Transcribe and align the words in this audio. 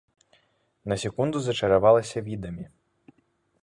На 0.93 0.97
секунду 1.03 1.37
зачаравалася 1.49 2.27
відамі. 2.31 2.65